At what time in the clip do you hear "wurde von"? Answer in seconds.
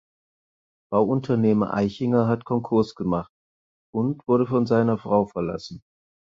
4.27-4.65